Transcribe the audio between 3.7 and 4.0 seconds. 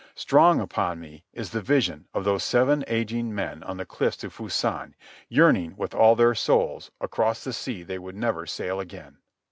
the